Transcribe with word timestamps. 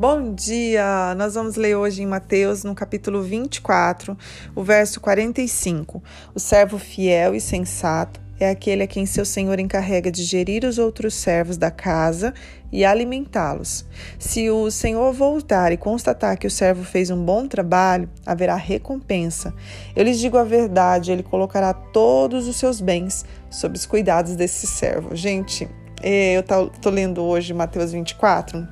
Bom 0.00 0.32
dia! 0.32 1.14
Nós 1.14 1.34
vamos 1.34 1.56
ler 1.56 1.76
hoje 1.76 2.02
em 2.02 2.06
Mateus, 2.06 2.64
no 2.64 2.74
capítulo 2.74 3.22
24, 3.22 4.16
o 4.56 4.62
verso 4.62 4.98
45. 4.98 6.02
O 6.34 6.40
servo 6.40 6.78
fiel 6.78 7.34
e 7.34 7.40
sensato 7.40 8.18
é 8.40 8.48
aquele 8.48 8.82
a 8.82 8.86
quem 8.86 9.04
seu 9.04 9.26
senhor 9.26 9.60
encarrega 9.60 10.10
de 10.10 10.22
gerir 10.24 10.64
os 10.64 10.78
outros 10.78 11.12
servos 11.12 11.58
da 11.58 11.70
casa 11.70 12.32
e 12.72 12.82
alimentá-los. 12.82 13.84
Se 14.18 14.48
o 14.48 14.70
senhor 14.70 15.12
voltar 15.12 15.70
e 15.70 15.76
constatar 15.76 16.38
que 16.38 16.46
o 16.46 16.50
servo 16.50 16.82
fez 16.82 17.10
um 17.10 17.22
bom 17.22 17.46
trabalho, 17.46 18.08
haverá 18.24 18.56
recompensa. 18.56 19.52
Eu 19.94 20.04
lhes 20.04 20.18
digo 20.18 20.38
a 20.38 20.44
verdade, 20.44 21.12
ele 21.12 21.22
colocará 21.22 21.74
todos 21.74 22.48
os 22.48 22.56
seus 22.56 22.80
bens 22.80 23.26
sob 23.50 23.76
os 23.76 23.84
cuidados 23.84 24.34
desse 24.34 24.66
servo. 24.66 25.14
Gente, 25.14 25.68
eu 26.02 26.40
estou 26.40 26.92
lendo 26.92 27.22
hoje 27.22 27.52
Mateus 27.52 27.92
24 27.92 28.66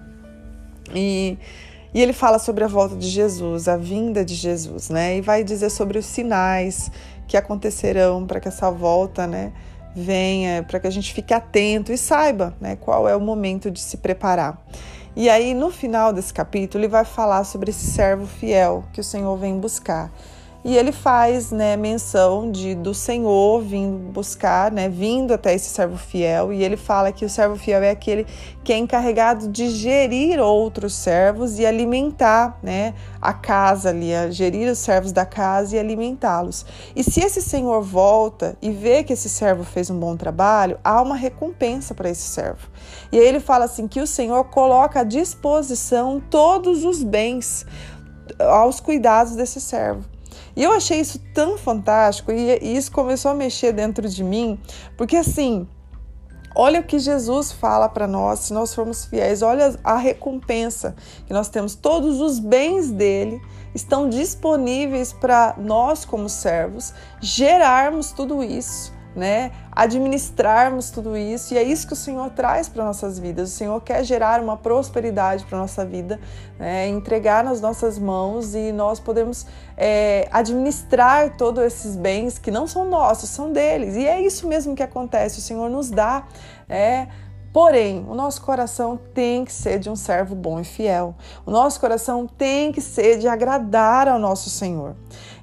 e, 0.95 1.37
e 1.93 2.03
ele 2.03 2.13
fala 2.13 2.39
sobre 2.39 2.65
a 2.65 2.69
volta 2.69 2.97
de 2.97 3.09
Jesus, 3.09 3.69
a 3.69 3.77
vinda 3.77 4.25
de 4.25 4.35
Jesus, 4.35 4.91
né? 4.91 5.17
E 5.17 5.21
vai 5.21 5.45
dizer 5.45 5.71
sobre 5.71 5.99
os 5.99 6.07
sinais 6.07 6.91
que 7.27 7.37
acontecerão 7.37 8.27
para 8.27 8.41
que 8.41 8.49
essa 8.49 8.71
volta, 8.71 9.27
né, 9.27 9.53
venha, 9.95 10.63
para 10.63 10.81
que 10.81 10.87
a 10.87 10.91
gente 10.91 11.13
fique 11.13 11.35
atento 11.35 11.93
e 11.93 11.99
saiba, 11.99 12.55
né, 12.61 12.77
qual 12.77 13.09
é 13.09 13.15
o 13.15 13.21
momento 13.21 13.71
de 13.71 13.81
se 13.81 13.99
preparar. 13.99 14.65
E 15.15 15.29
aí, 15.29 15.53
no 15.53 15.71
final 15.71 16.13
desse 16.13 16.33
capítulo, 16.33 16.83
ele 16.83 16.89
vai 16.91 17.05
falar 17.05 17.45
sobre 17.45 17.71
esse 17.71 17.85
servo 17.91 18.27
fiel 18.27 18.85
que 18.93 19.01
o 19.01 19.05
Senhor 19.05 19.37
vem 19.37 19.59
buscar. 19.59 20.11
E 20.69 20.77
ele 20.77 20.93
faz 20.93 21.51
né, 21.51 21.79
menção 21.79 22.53
de 22.53 22.75
do 22.75 22.93
Senhor 22.93 23.63
vindo 23.63 24.13
buscar, 24.13 24.71
né, 24.71 24.87
vindo 24.87 25.33
até 25.33 25.55
esse 25.55 25.71
servo 25.71 25.97
fiel, 25.97 26.53
e 26.53 26.63
ele 26.63 26.77
fala 26.77 27.11
que 27.11 27.25
o 27.25 27.31
servo 27.31 27.57
fiel 27.57 27.83
é 27.83 27.89
aquele 27.89 28.27
que 28.63 28.71
é 28.71 28.77
encarregado 28.77 29.49
de 29.49 29.71
gerir 29.71 30.39
outros 30.39 30.93
servos 30.93 31.59
e 31.59 31.65
alimentar 31.65 32.59
né, 32.63 32.93
a 33.19 33.33
casa 33.33 33.89
ali, 33.89 34.15
a 34.15 34.31
gerir 34.31 34.71
os 34.71 34.79
servos 34.79 35.11
da 35.11 35.25
casa 35.25 35.75
e 35.75 35.79
alimentá-los. 35.79 36.67
E 36.95 37.03
se 37.03 37.21
esse 37.21 37.41
senhor 37.41 37.81
volta 37.81 38.55
e 38.61 38.71
vê 38.71 39.03
que 39.03 39.15
esse 39.15 39.31
servo 39.31 39.65
fez 39.65 39.89
um 39.89 39.99
bom 39.99 40.19
trabalho, 40.19 40.79
há 40.85 41.01
uma 41.01 41.17
recompensa 41.17 41.95
para 41.95 42.11
esse 42.11 42.29
servo. 42.29 42.69
E 43.11 43.19
aí 43.19 43.27
ele 43.27 43.41
fala 43.41 43.65
assim 43.65 43.89
que 43.89 44.03
o 44.03 44.07
Senhor 44.07 44.45
coloca 44.45 45.01
à 45.01 45.03
disposição 45.03 46.21
todos 46.29 46.85
os 46.85 47.03
bens 47.03 47.65
aos 48.39 48.81
cuidados 48.81 49.35
desse 49.35 49.63
servo. 49.63 50.18
E 50.59 50.63
eu 50.65 50.73
achei 50.73 50.99
isso 50.99 51.21
tão 51.33 51.57
fantástico 51.57 52.33
e, 52.33 52.77
isso 52.77 52.91
começou 52.91 53.31
a 53.31 53.35
mexer 53.35 53.73
dentro 53.73 54.09
de 54.09 54.25
mim, 54.25 54.59
porque 54.97 55.15
assim, 55.15 55.69
olha 56.53 56.81
o 56.81 56.83
que 56.83 56.99
Jesus 56.99 57.53
fala 57.53 57.89
para 57.89 58.09
nós, 58.09 58.41
se 58.41 58.53
nós 58.53 58.75
formos 58.75 59.05
fiéis, 59.05 59.41
olha 59.41 59.79
a 59.85 59.97
recompensa 59.97 60.97
que 61.29 61.33
nós 61.33 61.49
temos, 61.49 61.77
todos 61.77 62.21
os 62.21 62.41
bens 62.41 62.91
dele 62.91 63.41
estão 63.73 64.09
disponíveis 64.09 65.13
para 65.13 65.55
nós 65.57 66.05
como 66.05 66.29
servos 66.29 66.93
gerarmos 67.21 68.11
tudo 68.11 68.43
isso 68.43 68.98
né? 69.19 69.51
Administrarmos 69.73 70.91
tudo 70.91 71.17
isso 71.17 71.53
e 71.53 71.59
é 71.59 71.63
isso 71.63 71.87
que 71.87 71.93
o 71.93 71.97
Senhor 71.97 72.31
traz 72.31 72.69
para 72.69 72.85
nossas 72.85 73.19
vidas. 73.19 73.51
O 73.51 73.53
Senhor 73.53 73.81
quer 73.83 74.05
gerar 74.05 74.41
uma 74.41 74.57
prosperidade 74.57 75.45
para 75.45 75.59
nossa 75.59 75.85
vida, 75.85 76.19
né? 76.59 76.89
entregar 76.89 77.43
nas 77.43 77.61
nossas 77.61 77.99
mãos 77.99 78.55
e 78.55 78.73
nós 78.73 79.01
podemos 79.01 79.47
é, 79.77 80.29
administrar 80.31 81.37
todos 81.37 81.65
esses 81.65 81.97
bens 81.97 82.39
que 82.39 82.51
não 82.51 82.67
são 82.67 82.89
nossos, 82.89 83.29
são 83.29 83.53
deles. 83.53 83.97
E 83.97 84.07
é 84.07 84.21
isso 84.21 84.47
mesmo 84.47 84.75
que 84.75 84.83
acontece. 84.83 85.41
O 85.41 85.43
Senhor 85.43 85.69
nos 85.69 85.91
dá, 85.91 86.25
é, 86.69 87.09
Porém, 87.51 88.05
o 88.07 88.15
nosso 88.15 88.43
coração 88.43 88.99
tem 89.15 89.45
que 89.45 89.53
ser 89.53 89.79
de 89.79 89.89
um 89.89 89.97
servo 89.97 90.35
bom 90.35 90.61
e 90.61 90.65
fiel. 90.65 91.17
O 91.47 91.51
nosso 91.51 91.81
coração 91.81 92.27
tem 92.27 92.71
que 92.71 92.81
ser 92.81 93.19
de 93.19 93.27
agradar 93.27 94.07
ao 94.07 94.19
nosso 94.19 94.51
Senhor. 94.51 94.95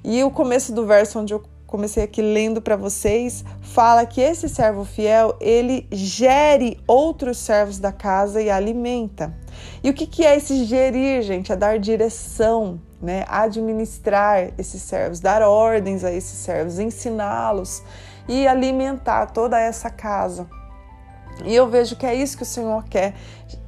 E 0.04 0.22
o 0.22 0.30
começo 0.30 0.72
do 0.72 0.86
verso 0.86 1.18
onde 1.18 1.34
eu 1.34 1.42
comecei 1.66 2.04
aqui 2.04 2.22
lendo 2.22 2.62
para 2.62 2.76
vocês, 2.76 3.44
fala 3.60 4.06
que 4.06 4.20
esse 4.20 4.48
servo 4.48 4.84
fiel, 4.84 5.36
ele 5.40 5.86
gere 5.90 6.78
outros 6.86 7.38
servos 7.38 7.78
da 7.78 7.92
casa 7.92 8.40
e 8.40 8.48
alimenta. 8.48 9.34
E 9.82 9.90
o 9.90 9.94
que, 9.94 10.06
que 10.06 10.24
é 10.24 10.36
esse 10.36 10.64
gerir, 10.64 11.22
gente? 11.22 11.52
É 11.52 11.56
dar 11.56 11.78
direção, 11.78 12.80
né? 13.00 13.24
Administrar 13.28 14.52
esses 14.56 14.82
servos, 14.82 15.20
dar 15.20 15.42
ordens 15.42 16.04
a 16.04 16.12
esses 16.12 16.38
servos, 16.38 16.78
ensiná-los 16.78 17.82
e 18.28 18.46
alimentar 18.46 19.26
toda 19.26 19.58
essa 19.58 19.90
casa. 19.90 20.48
E 21.44 21.54
eu 21.54 21.68
vejo 21.68 21.96
que 21.96 22.06
é 22.06 22.14
isso 22.14 22.36
que 22.36 22.42
o 22.42 22.46
Senhor 22.46 22.84
quer 22.84 23.14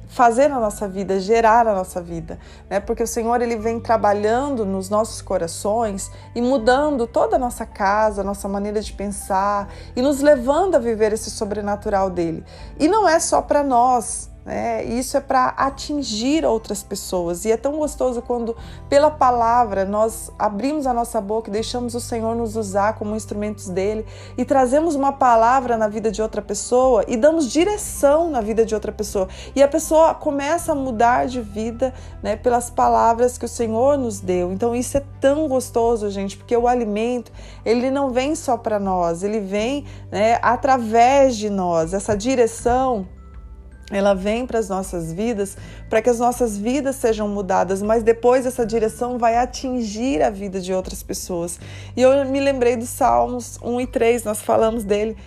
fazer 0.09 0.47
na 0.47 0.59
nossa 0.59 0.87
vida, 0.87 1.19
gerar 1.19 1.63
na 1.63 1.73
nossa 1.73 2.01
vida, 2.01 2.39
né? 2.67 2.79
Porque 2.79 3.03
o 3.03 3.07
Senhor 3.07 3.41
ele 3.41 3.55
vem 3.55 3.79
trabalhando 3.79 4.65
nos 4.65 4.89
nossos 4.89 5.21
corações 5.21 6.11
e 6.33 6.41
mudando 6.41 7.05
toda 7.05 7.35
a 7.35 7.39
nossa 7.39 7.65
casa, 7.65 8.23
nossa 8.23 8.49
maneira 8.49 8.81
de 8.81 8.91
pensar 8.91 9.71
e 9.95 10.01
nos 10.01 10.19
levando 10.19 10.75
a 10.75 10.79
viver 10.79 11.13
esse 11.13 11.29
sobrenatural 11.29 12.09
dele. 12.09 12.43
E 12.79 12.87
não 12.87 13.07
é 13.07 13.19
só 13.19 13.39
para 13.39 13.63
nós, 13.63 14.29
né? 14.45 14.83
Isso 14.83 15.17
é 15.17 15.19
para 15.19 15.49
atingir 15.49 16.45
outras 16.45 16.81
pessoas. 16.81 17.45
E 17.45 17.51
é 17.51 17.57
tão 17.57 17.77
gostoso 17.77 18.21
quando, 18.21 18.55
pela 18.89 19.11
palavra, 19.11 19.85
nós 19.85 20.31
abrimos 20.39 20.87
a 20.87 20.93
nossa 20.93 21.19
boca 21.21 21.49
e 21.49 21.53
deixamos 21.53 21.93
o 21.93 21.99
Senhor 21.99 22.35
nos 22.35 22.55
usar 22.55 22.93
como 22.93 23.15
instrumentos 23.15 23.69
dele 23.69 24.05
e 24.37 24.45
trazemos 24.45 24.95
uma 24.95 25.11
palavra 25.11 25.77
na 25.77 25.87
vida 25.87 26.11
de 26.11 26.21
outra 26.21 26.41
pessoa 26.41 27.03
e 27.07 27.15
damos 27.15 27.51
direção 27.51 28.29
na 28.29 28.41
vida 28.41 28.65
de 28.65 28.73
outra 28.73 28.91
pessoa. 28.91 29.27
E 29.55 29.61
a 29.61 29.67
pessoa 29.67 30.13
começa 30.13 30.71
a 30.71 30.75
mudar 30.75 31.27
de 31.27 31.41
vida 31.41 31.93
né, 32.23 32.35
pelas 32.35 32.69
palavras 32.69 33.37
que 33.37 33.45
o 33.45 33.49
Senhor 33.49 33.97
nos 33.97 34.19
deu. 34.19 34.51
Então, 34.51 34.75
isso 34.75 34.97
é 34.97 35.03
tão 35.19 35.47
gostoso, 35.47 36.09
gente, 36.09 36.37
porque 36.37 36.55
o 36.55 36.67
alimento, 36.67 37.31
ele 37.65 37.91
não 37.91 38.09
vem 38.11 38.35
só 38.35 38.57
para 38.57 38.79
nós, 38.79 39.21
ele 39.21 39.39
vem 39.39 39.85
né, 40.11 40.39
através 40.41 41.35
de 41.37 41.49
nós. 41.49 41.93
Essa 41.93 42.15
direção 42.15 43.07
ela 43.91 44.13
vem 44.13 44.45
para 44.45 44.59
as 44.59 44.69
nossas 44.69 45.11
vidas 45.11 45.57
para 45.89 46.01
que 46.01 46.09
as 46.09 46.19
nossas 46.19 46.57
vidas 46.57 46.95
sejam 46.95 47.27
mudadas, 47.27 47.81
mas 47.81 48.03
depois 48.03 48.45
essa 48.45 48.65
direção 48.65 49.17
vai 49.17 49.37
atingir 49.37 50.21
a 50.21 50.29
vida 50.29 50.61
de 50.61 50.73
outras 50.73 51.01
pessoas. 51.01 51.59
E 51.97 52.01
eu 52.01 52.25
me 52.25 52.39
lembrei 52.39 52.75
dos 52.75 52.89
Salmos 52.89 53.57
1 53.61 53.81
e 53.81 53.87
3, 53.87 54.23
nós 54.23 54.41
falamos 54.41 54.83
dele 54.83 55.17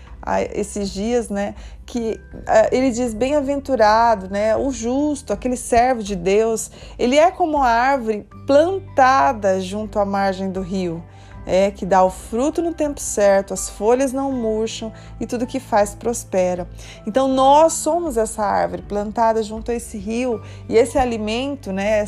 esses 0.55 0.91
dias, 0.91 1.29
né? 1.29 1.55
Que 1.85 2.21
uh, 2.33 2.69
ele 2.71 2.91
diz: 2.93 3.13
bem-aventurado, 3.13 4.31
né? 4.31 4.57
O 4.57 4.71
justo, 4.71 5.33
aquele 5.33 5.57
servo 5.57 6.01
de 6.01 6.15
Deus, 6.15 6.71
ele 6.97 7.19
é 7.19 7.31
como 7.33 7.59
a 7.59 7.69
árvore 7.69 8.27
plantada 8.47 9.61
junto 9.61 9.99
à 9.99 10.05
margem 10.05 10.51
do 10.51 10.61
rio 10.61 11.03
é 11.47 11.71
que 11.71 11.85
dá 11.85 12.03
o 12.05 12.11
fruto 12.11 12.63
no 12.63 12.73
tempo 12.73 13.01
certo, 13.01 13.53
as 13.53 13.69
folhas 13.69 14.13
não 14.13 14.33
murcham 14.33 14.93
e 15.21 15.27
tudo 15.27 15.47
que 15.47 15.59
faz 15.59 15.95
prospera. 15.95 16.69
Então 17.07 17.29
nós 17.29 17.73
somos 17.75 18.17
essa 18.17 18.43
árvore 18.43 18.83
plantada 18.83 19.43
junto 19.43 19.71
a 19.71 19.75
esse 19.75 19.99
rio 19.99 20.41
e 20.69 20.77
esse 20.77 20.99
alimento, 20.99 21.73
né, 21.73 22.05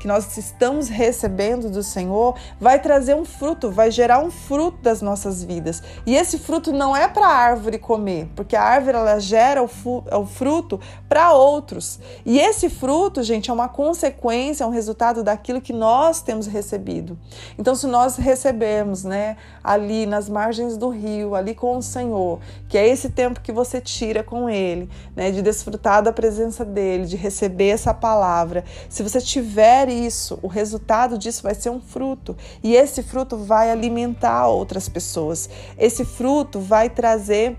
que 0.00 0.06
nós 0.06 0.36
estamos 0.36 0.88
recebendo 0.88 1.70
do 1.70 1.82
Senhor, 1.82 2.34
vai 2.60 2.80
trazer 2.80 3.14
um 3.14 3.24
fruto, 3.24 3.70
vai 3.70 3.90
gerar 3.90 4.18
um 4.20 4.30
fruto 4.30 4.78
das 4.82 5.00
nossas 5.00 5.44
vidas. 5.44 5.82
E 6.04 6.16
esse 6.16 6.38
fruto 6.38 6.72
não 6.72 6.96
é 6.96 7.06
para 7.08 7.26
a 7.26 7.34
árvore 7.34 7.78
comer, 7.78 8.28
porque 8.34 8.56
a 8.56 8.62
árvore 8.62 8.96
ela 8.96 9.18
gera 9.18 9.62
o, 9.62 9.68
fruto 10.26 10.80
para 11.08 11.32
outros. 11.32 12.00
E 12.24 12.38
esse 12.38 12.68
fruto, 12.68 13.22
gente, 13.22 13.50
é 13.50 13.52
uma 13.52 13.68
consequência, 13.68 14.64
é 14.64 14.66
um 14.66 14.70
resultado 14.70 15.22
daquilo 15.22 15.60
que 15.60 15.72
nós 15.72 16.20
temos 16.20 16.46
recebido. 16.46 17.18
Então 17.58 17.74
se 17.74 17.86
nós 17.86 18.16
recebermos 18.16 18.71
né, 19.04 19.36
ali 19.62 20.06
nas 20.06 20.28
margens 20.28 20.76
do 20.76 20.88
rio, 20.88 21.34
ali 21.34 21.54
com 21.54 21.76
o 21.76 21.82
Senhor, 21.82 22.40
que 22.68 22.78
é 22.78 22.86
esse 22.86 23.10
tempo 23.10 23.40
que 23.40 23.52
você 23.52 23.80
tira 23.80 24.22
com 24.22 24.48
Ele, 24.48 24.88
né, 25.14 25.30
de 25.30 25.42
desfrutar 25.42 26.02
da 26.02 26.12
presença 26.12 26.64
dEle, 26.64 27.06
de 27.06 27.16
receber 27.16 27.68
essa 27.68 27.92
palavra. 27.92 28.64
Se 28.88 29.02
você 29.02 29.20
tiver 29.20 29.88
isso, 29.88 30.38
o 30.42 30.48
resultado 30.48 31.18
disso 31.18 31.42
vai 31.42 31.54
ser 31.54 31.70
um 31.70 31.80
fruto, 31.80 32.36
e 32.62 32.74
esse 32.74 33.02
fruto 33.02 33.36
vai 33.36 33.70
alimentar 33.70 34.46
outras 34.46 34.88
pessoas. 34.88 35.48
Esse 35.78 36.04
fruto 36.04 36.60
vai 36.60 36.88
trazer 36.88 37.56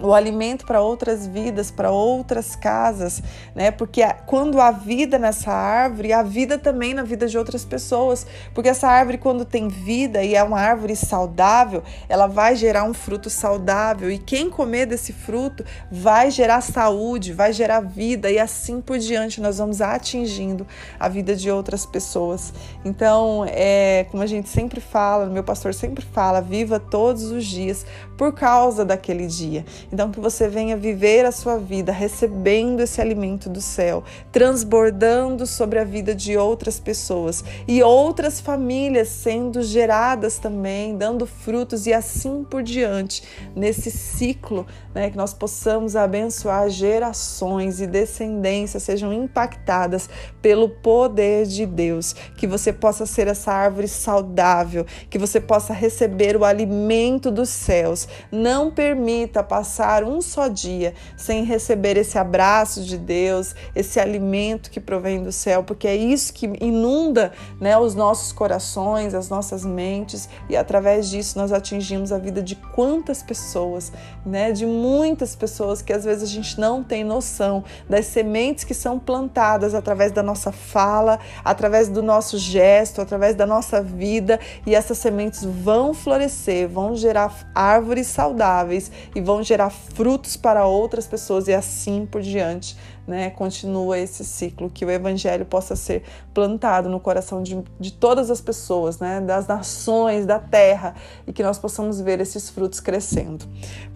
o 0.00 0.14
alimento 0.14 0.64
para 0.64 0.80
outras 0.80 1.26
vidas, 1.26 1.70
para 1.70 1.90
outras 1.90 2.54
casas, 2.54 3.22
né? 3.54 3.70
Porque 3.70 4.02
quando 4.26 4.60
há 4.60 4.70
vida 4.70 5.18
nessa 5.18 5.50
árvore, 5.50 6.12
há 6.12 6.22
vida 6.22 6.56
também 6.56 6.94
na 6.94 7.02
vida 7.02 7.26
de 7.26 7.36
outras 7.36 7.64
pessoas. 7.64 8.26
Porque 8.54 8.68
essa 8.68 8.88
árvore, 8.88 9.18
quando 9.18 9.44
tem 9.44 9.68
vida 9.68 10.22
e 10.22 10.34
é 10.34 10.42
uma 10.42 10.60
árvore 10.60 10.94
saudável, 10.94 11.82
ela 12.08 12.26
vai 12.26 12.54
gerar 12.54 12.84
um 12.84 12.94
fruto 12.94 13.28
saudável. 13.28 14.10
E 14.10 14.18
quem 14.18 14.48
comer 14.48 14.86
desse 14.86 15.12
fruto 15.12 15.64
vai 15.90 16.30
gerar 16.30 16.60
saúde, 16.60 17.32
vai 17.32 17.52
gerar 17.52 17.80
vida, 17.80 18.30
e 18.30 18.38
assim 18.38 18.80
por 18.80 18.98
diante 18.98 19.40
nós 19.40 19.58
vamos 19.58 19.80
atingindo 19.80 20.66
a 20.98 21.08
vida 21.08 21.34
de 21.34 21.50
outras 21.50 21.84
pessoas. 21.84 22.52
Então, 22.84 23.44
é 23.48 24.06
como 24.10 24.22
a 24.22 24.26
gente 24.26 24.48
sempre 24.48 24.80
fala, 24.80 25.26
meu 25.26 25.42
pastor 25.42 25.74
sempre 25.74 26.04
fala, 26.04 26.40
viva 26.40 26.78
todos 26.78 27.24
os 27.24 27.44
dias 27.44 27.84
por 28.16 28.32
causa 28.32 28.84
daquele 28.84 29.26
dia. 29.26 29.64
Então, 29.90 30.10
que 30.10 30.20
você 30.20 30.48
venha 30.48 30.76
viver 30.76 31.24
a 31.24 31.32
sua 31.32 31.56
vida 31.56 31.90
recebendo 31.90 32.80
esse 32.80 33.00
alimento 33.00 33.48
do 33.48 33.60
céu, 33.60 34.04
transbordando 34.30 35.46
sobre 35.46 35.78
a 35.78 35.84
vida 35.84 36.14
de 36.14 36.36
outras 36.36 36.78
pessoas 36.78 37.42
e 37.66 37.82
outras 37.82 38.38
famílias 38.38 39.08
sendo 39.08 39.62
geradas 39.62 40.38
também, 40.38 40.96
dando 40.96 41.26
frutos 41.26 41.86
e 41.86 41.92
assim 41.92 42.44
por 42.44 42.62
diante, 42.62 43.22
nesse 43.56 43.90
ciclo, 43.90 44.66
né, 44.94 45.10
que 45.10 45.16
nós 45.16 45.32
possamos 45.32 45.96
abençoar 45.96 46.68
gerações 46.68 47.80
e 47.80 47.86
descendências 47.86 48.82
sejam 48.82 49.12
impactadas 49.12 50.08
pelo 50.42 50.68
poder 50.68 51.46
de 51.46 51.64
Deus, 51.64 52.14
que 52.36 52.46
você 52.46 52.72
possa 52.72 53.06
ser 53.06 53.26
essa 53.26 53.52
árvore 53.52 53.88
saudável, 53.88 54.84
que 55.08 55.18
você 55.18 55.40
possa 55.40 55.72
receber 55.72 56.36
o 56.36 56.44
alimento 56.44 57.30
dos 57.30 57.48
céus. 57.48 58.06
Não 58.30 58.70
permita 58.70 59.42
passar 59.42 59.77
um 60.04 60.20
só 60.20 60.48
dia 60.48 60.94
sem 61.16 61.44
receber 61.44 61.96
esse 61.96 62.18
abraço 62.18 62.82
de 62.82 62.96
Deus, 62.96 63.54
esse 63.74 64.00
alimento 64.00 64.70
que 64.70 64.80
provém 64.80 65.22
do 65.22 65.32
céu, 65.32 65.62
porque 65.62 65.86
é 65.86 65.96
isso 65.96 66.32
que 66.32 66.46
inunda 66.60 67.32
né, 67.60 67.76
os 67.78 67.94
nossos 67.94 68.32
corações, 68.32 69.14
as 69.14 69.28
nossas 69.28 69.64
mentes, 69.64 70.28
e 70.48 70.56
através 70.56 71.08
disso 71.08 71.38
nós 71.38 71.52
atingimos 71.52 72.12
a 72.12 72.18
vida 72.18 72.42
de 72.42 72.56
quantas 72.56 73.22
pessoas, 73.22 73.92
né, 74.24 74.52
de 74.52 74.66
muitas 74.66 75.34
pessoas 75.34 75.82
que 75.82 75.92
às 75.92 76.04
vezes 76.04 76.22
a 76.22 76.32
gente 76.32 76.58
não 76.58 76.82
tem 76.82 77.04
noção 77.04 77.64
das 77.88 78.06
sementes 78.06 78.64
que 78.64 78.74
são 78.74 78.98
plantadas 78.98 79.74
através 79.74 80.12
da 80.12 80.22
nossa 80.22 80.52
fala, 80.52 81.18
através 81.44 81.88
do 81.88 82.02
nosso 82.02 82.38
gesto, 82.38 83.00
através 83.00 83.34
da 83.34 83.46
nossa 83.46 83.82
vida, 83.82 84.38
e 84.66 84.74
essas 84.74 84.98
sementes 84.98 85.44
vão 85.44 85.94
florescer, 85.94 86.68
vão 86.68 86.94
gerar 86.94 87.34
árvores 87.54 88.06
saudáveis 88.06 88.90
e 89.14 89.20
vão 89.20 89.42
gerar 89.42 89.67
frutos 89.70 90.36
para 90.36 90.66
outras 90.66 91.06
pessoas 91.06 91.48
e 91.48 91.54
assim 91.54 92.06
por 92.06 92.20
diante 92.20 92.76
né, 93.08 93.30
continua 93.30 93.98
esse 93.98 94.22
ciclo, 94.22 94.68
que 94.68 94.84
o 94.84 94.90
evangelho 94.90 95.46
possa 95.46 95.74
ser 95.74 96.02
plantado 96.34 96.90
no 96.90 97.00
coração 97.00 97.42
de, 97.42 97.64
de 97.80 97.90
todas 97.90 98.30
as 98.30 98.38
pessoas, 98.38 98.98
né, 98.98 99.18
das 99.18 99.46
nações, 99.46 100.26
da 100.26 100.38
terra, 100.38 100.94
e 101.26 101.32
que 101.32 101.42
nós 101.42 101.58
possamos 101.58 102.02
ver 102.02 102.20
esses 102.20 102.50
frutos 102.50 102.80
crescendo. 102.80 103.46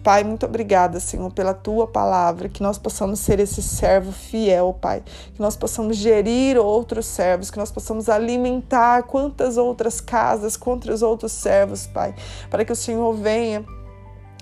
Pai, 0.03 0.23
muito 0.23 0.47
obrigada, 0.47 0.99
Senhor, 0.99 1.31
pela 1.31 1.53
tua 1.53 1.85
palavra, 1.85 2.49
que 2.49 2.63
nós 2.63 2.79
possamos 2.79 3.19
ser 3.19 3.39
esse 3.39 3.61
servo 3.61 4.11
fiel, 4.11 4.75
Pai, 4.81 5.03
que 5.31 5.39
nós 5.39 5.55
possamos 5.55 5.95
gerir 5.95 6.57
outros 6.57 7.05
servos, 7.05 7.51
que 7.51 7.59
nós 7.59 7.71
possamos 7.71 8.09
alimentar 8.09 9.03
quantas 9.03 9.57
outras 9.57 10.01
casas, 10.01 10.57
quantos 10.57 11.03
outros 11.03 11.31
servos, 11.31 11.85
Pai, 11.85 12.15
para 12.49 12.65
que 12.65 12.71
o 12.71 12.75
Senhor 12.75 13.13
venha 13.13 13.63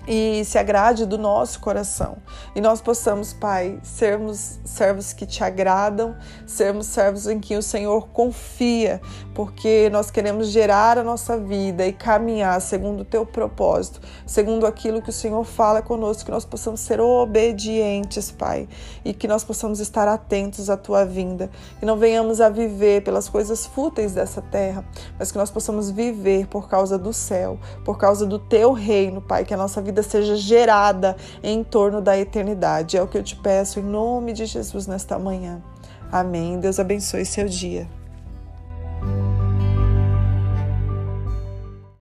e 0.06 0.44
se 0.44 0.58
agrade 0.58 1.06
do 1.06 1.16
nosso 1.16 1.60
coração. 1.60 2.16
E 2.54 2.60
nós 2.60 2.80
possamos, 2.80 3.32
Pai, 3.32 3.78
sermos 3.82 4.58
servos 4.64 5.12
que 5.12 5.26
te 5.26 5.44
agradam, 5.44 6.16
sermos 6.46 6.86
servos 6.86 7.26
em 7.26 7.38
que 7.38 7.56
o 7.56 7.62
Senhor 7.62 8.08
confia, 8.08 9.00
porque 9.34 9.88
nós 9.90 10.10
queremos 10.10 10.48
gerar 10.48 10.98
a 10.98 11.04
nossa 11.04 11.38
vida 11.38 11.86
e 11.86 11.92
caminhar 11.92 12.60
segundo 12.60 13.00
o 13.00 13.04
teu 13.04 13.24
propósito, 13.24 14.00
segundo 14.26 14.66
aquilo 14.66 15.00
que 15.00 15.10
o 15.10 15.12
Senhor 15.12 15.44
fala 15.44 15.82
conosco, 15.82 16.24
que 16.24 16.30
nós 16.30 16.44
possamos 16.44 16.80
ser 16.80 17.00
obedientes, 17.00 18.30
Pai, 18.30 18.68
e 19.04 19.12
que 19.12 19.28
nós 19.28 19.44
possamos 19.44 19.80
estar 19.80 20.08
atentos 20.08 20.68
à 20.68 20.76
tua 20.76 21.04
vinda, 21.04 21.50
que 21.78 21.86
não 21.86 21.96
venhamos 21.96 22.40
a 22.40 22.48
viver 22.48 23.02
pelas 23.02 23.28
coisas 23.28 23.66
fúteis 23.66 24.12
dessa 24.12 24.42
terra, 24.42 24.84
mas 25.18 25.30
que 25.30 25.38
nós 25.38 25.50
possamos 25.50 25.90
viver 25.90 26.46
por 26.46 26.68
causa 26.68 26.98
do 26.98 27.12
céu, 27.12 27.58
por 27.84 27.98
causa 27.98 28.26
do 28.26 28.38
teu 28.38 28.72
reino, 28.72 29.20
Pai, 29.20 29.44
que 29.44 29.54
a 29.54 29.56
nossa 29.56 29.80
vida 29.80 29.91
vida 29.92 30.02
seja 30.02 30.34
gerada 30.34 31.14
em 31.42 31.62
torno 31.62 32.00
da 32.00 32.18
eternidade. 32.18 32.96
É 32.96 33.02
o 33.02 33.06
que 33.06 33.18
eu 33.18 33.22
te 33.22 33.36
peço 33.36 33.78
em 33.78 33.82
nome 33.82 34.32
de 34.32 34.46
Jesus 34.46 34.86
nesta 34.86 35.18
manhã. 35.18 35.62
Amém. 36.10 36.58
Deus 36.58 36.80
abençoe 36.80 37.24
seu 37.24 37.46
dia. 37.46 37.86